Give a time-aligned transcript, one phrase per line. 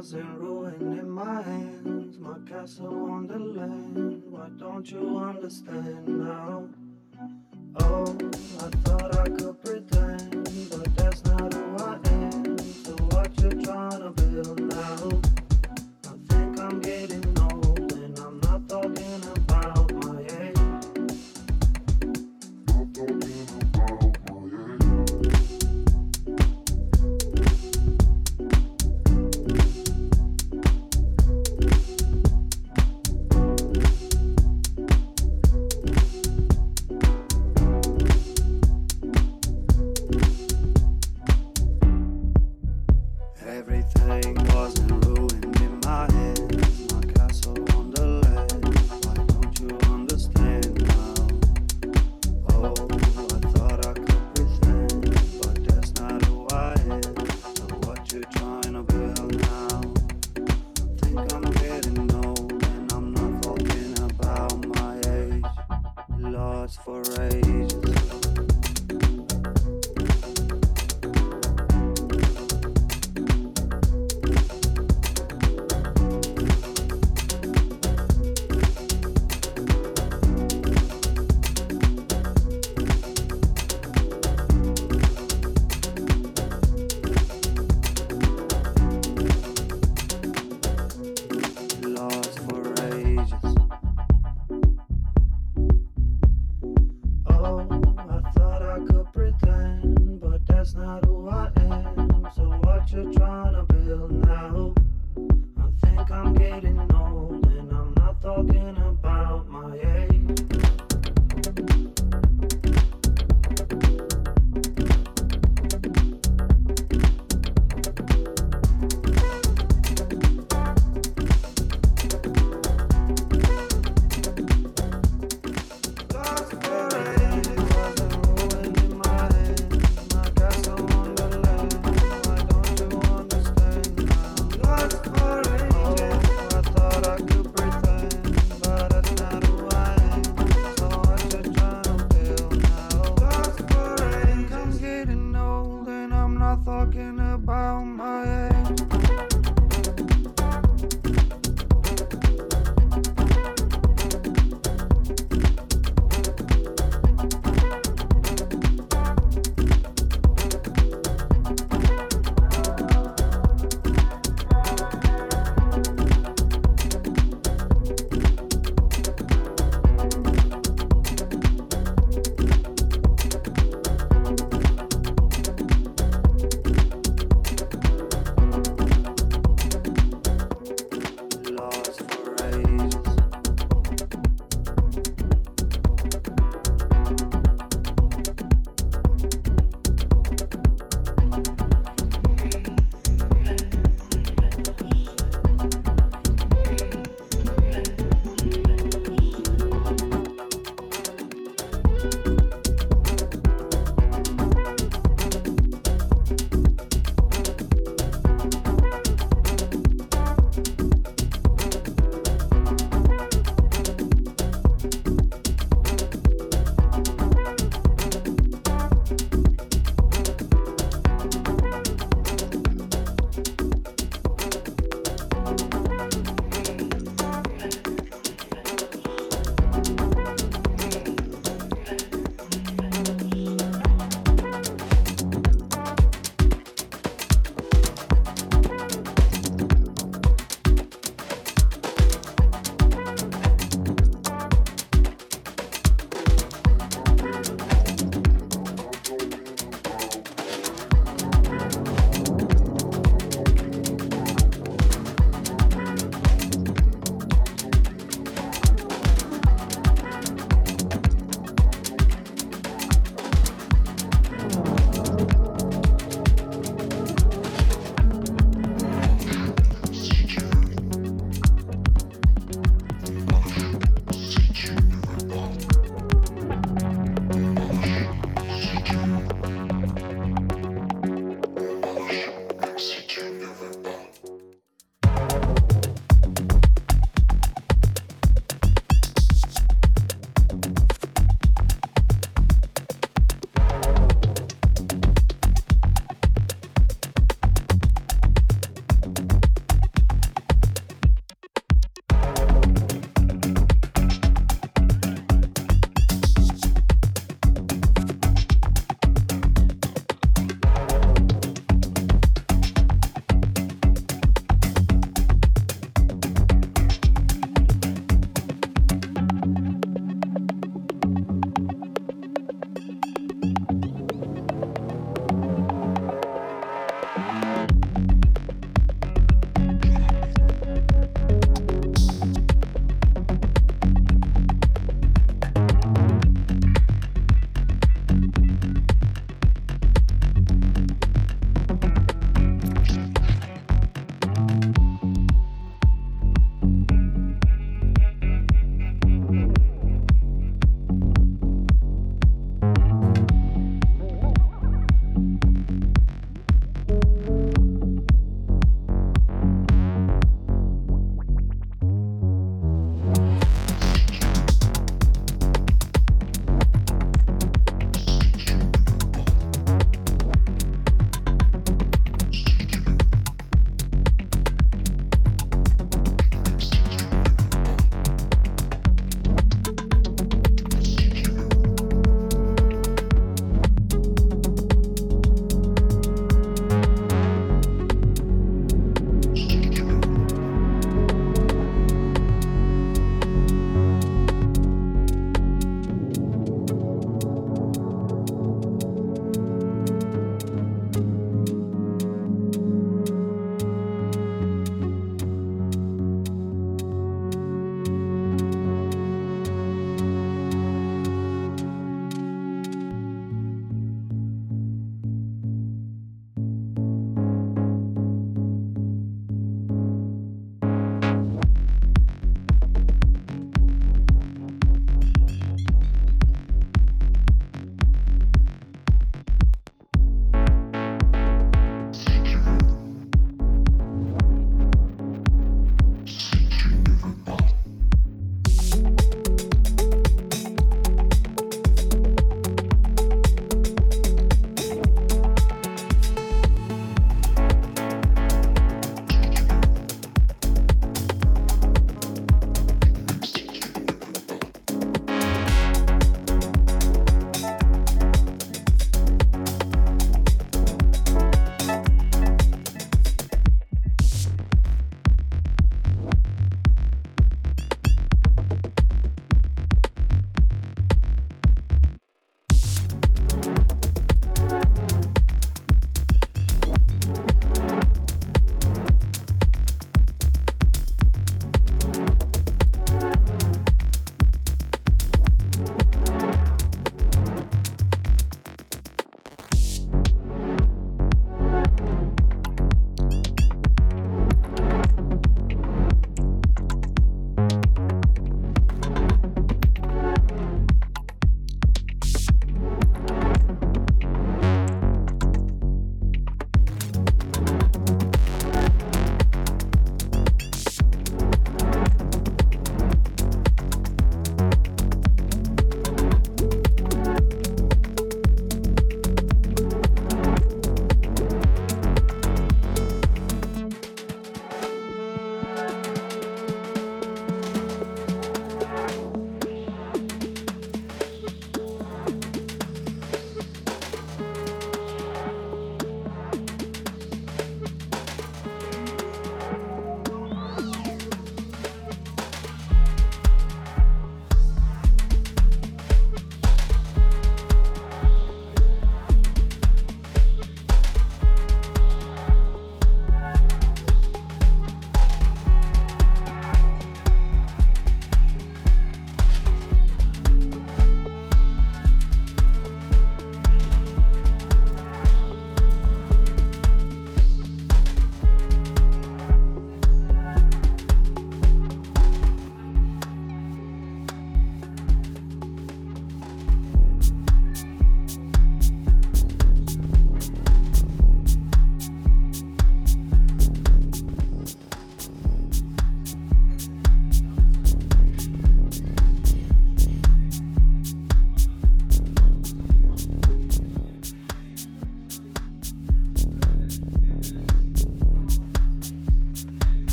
[0.00, 6.08] shards and ruin in my hands My castle on the land Why don't you understand
[6.08, 6.69] now?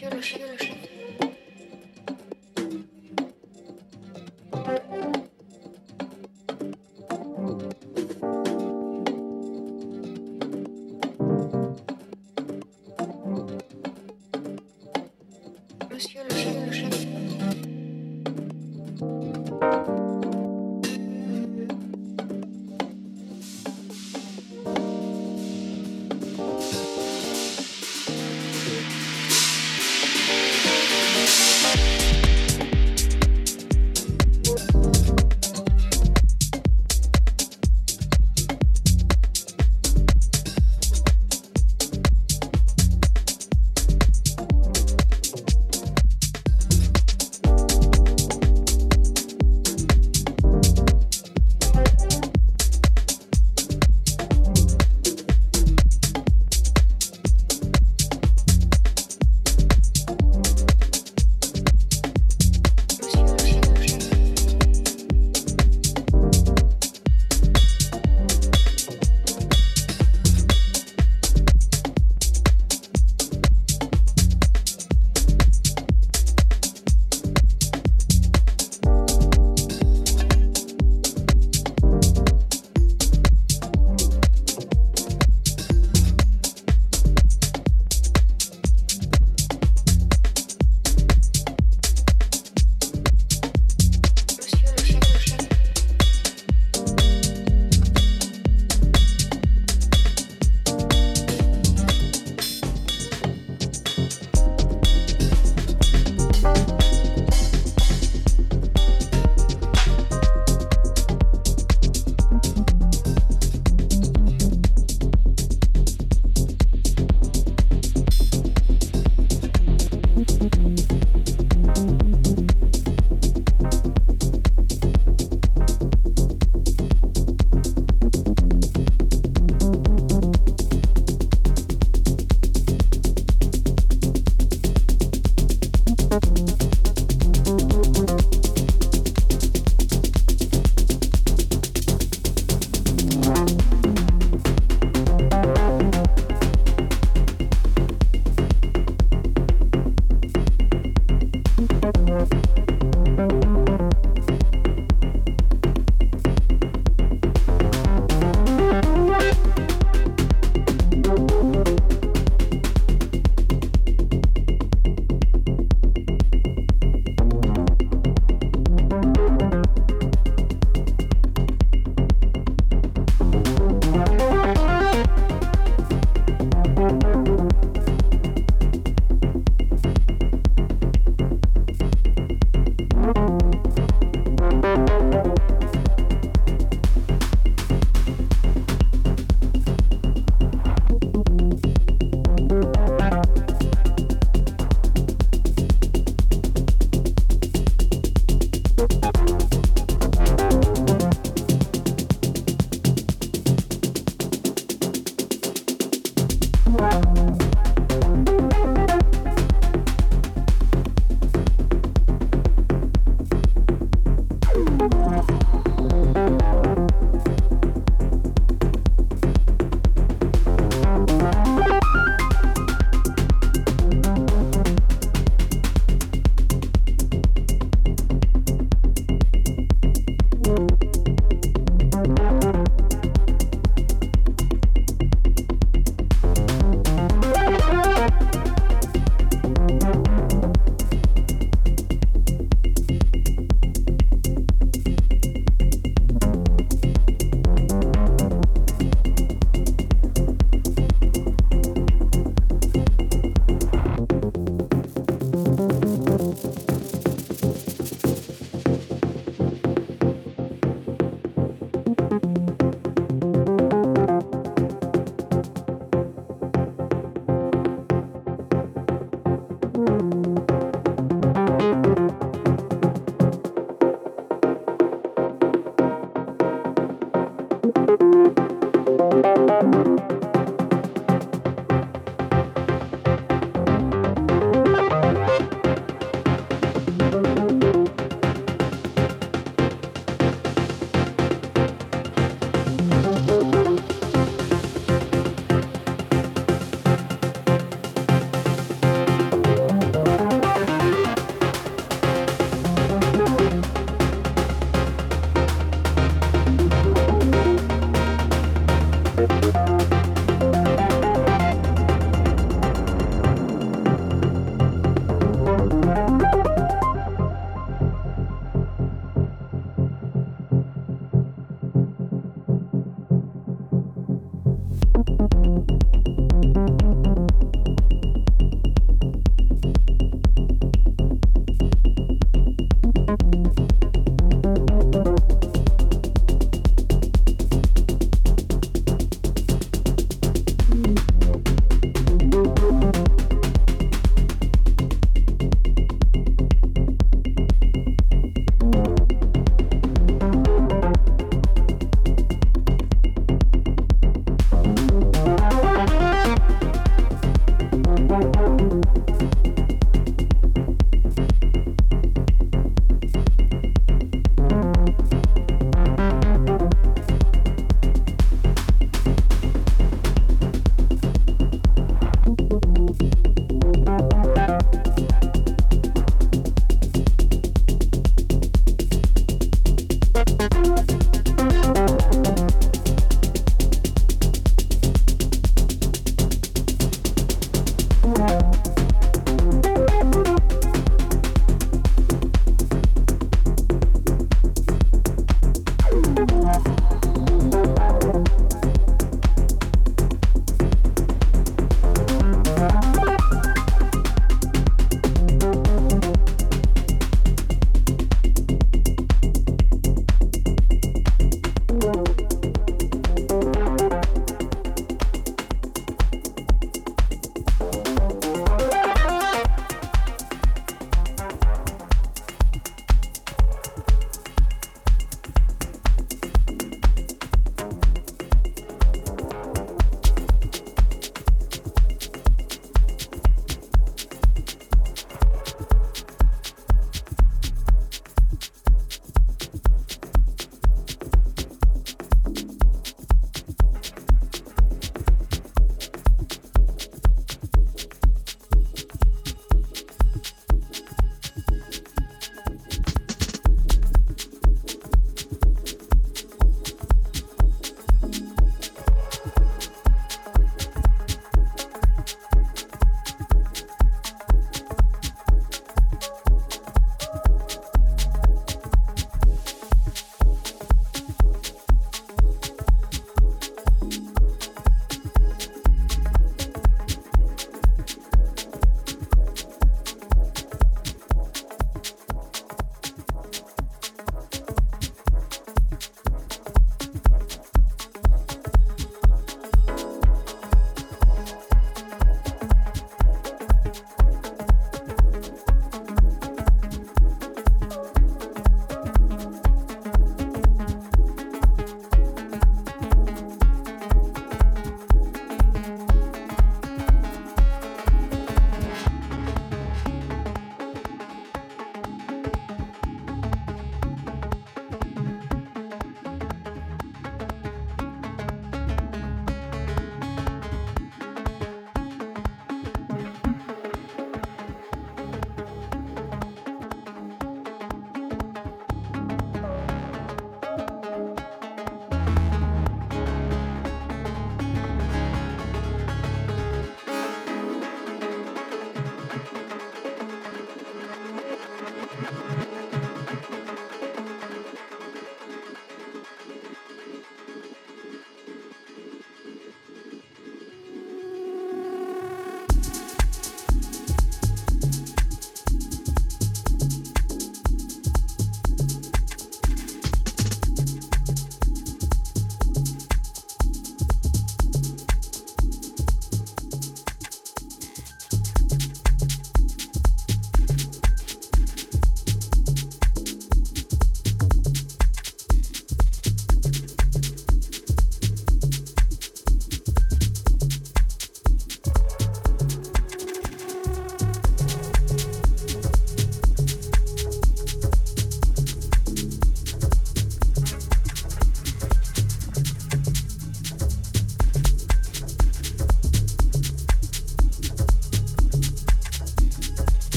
[0.00, 0.81] Yürüyüş, yürüyüş, yürüyüş.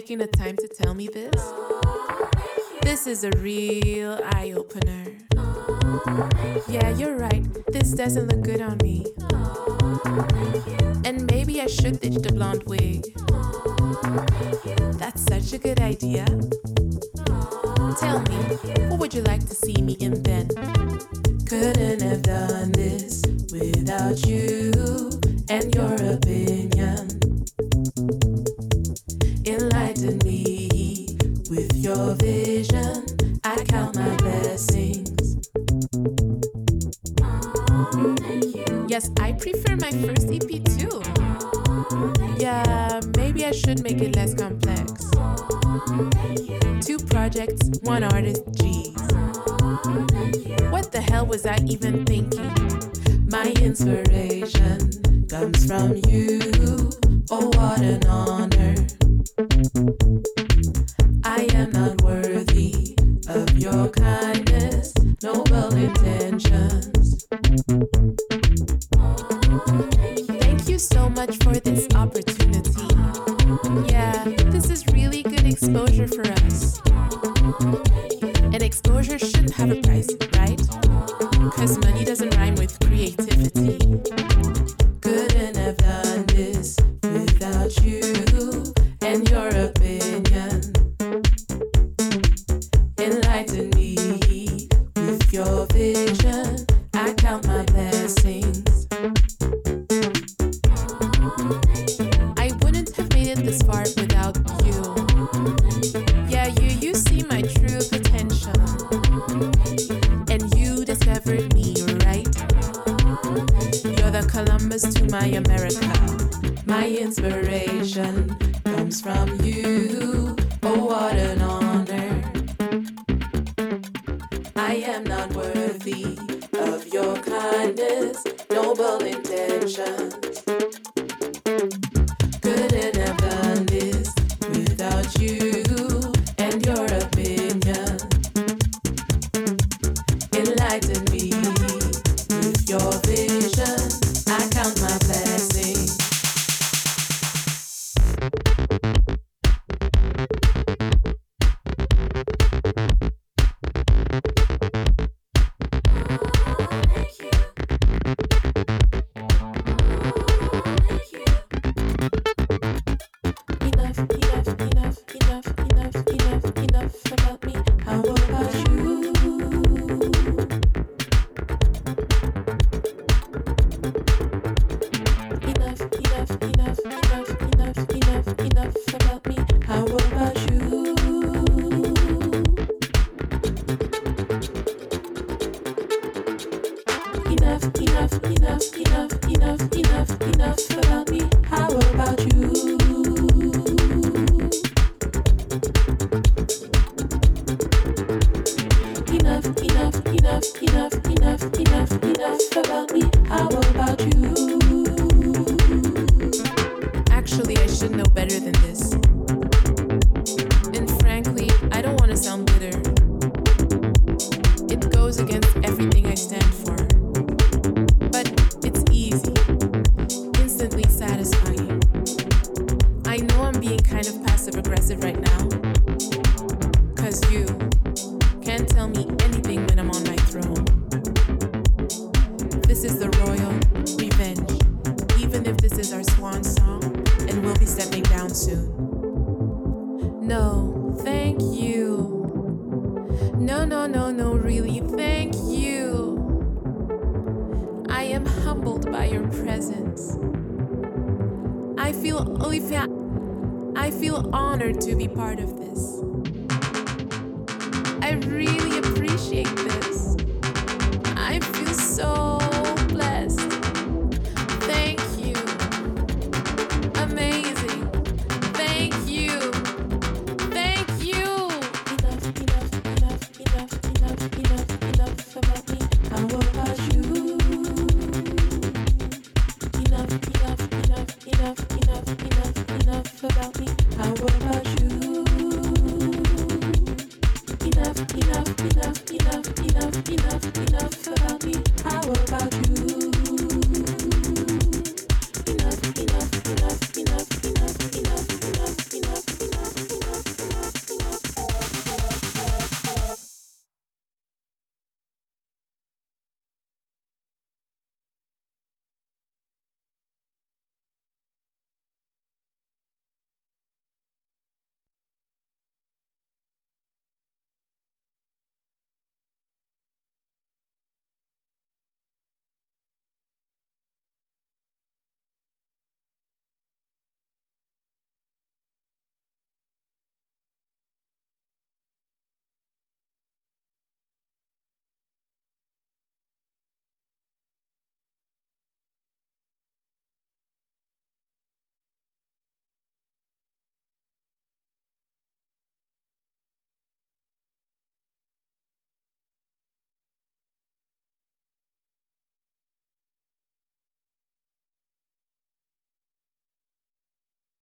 [0.00, 1.52] taking the time to tell me this.
[2.80, 5.04] This is a real eye opener.
[6.70, 7.44] Yeah, you're right.
[7.66, 8.39] This doesn't look